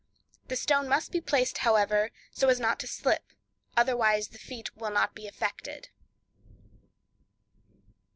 The 0.47 0.55
stone 0.55 0.89
must 0.89 1.11
be 1.11 1.21
placed, 1.21 1.59
however, 1.59 2.09
so 2.31 2.49
as 2.49 2.59
not 2.59 2.79
to 2.79 2.87
slip, 2.87 3.21
otherwise 3.77 4.29
the 4.29 4.39
feat 4.39 4.75
will 4.75 4.89
not 4.89 5.13
be 5.13 5.27
effected. 5.27 5.89